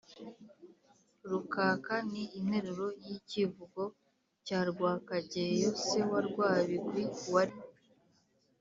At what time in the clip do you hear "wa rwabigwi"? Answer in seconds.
6.11-7.03